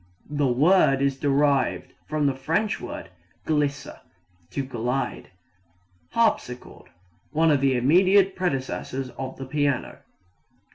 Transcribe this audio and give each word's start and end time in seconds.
The 0.31 0.47
word 0.47 0.99
is 0.99 1.15
derived 1.19 1.93
from 2.07 2.25
the 2.25 2.33
French 2.33 2.79
word 2.81 3.11
glisser 3.45 3.99
to 4.49 4.63
glide. 4.65 5.29
Harpsichord 6.13 6.89
one 7.29 7.51
of 7.51 7.61
the 7.61 7.77
immediate 7.77 8.35
predecessors 8.35 9.11
of 9.11 9.37
the 9.37 9.45
piano. 9.45 9.99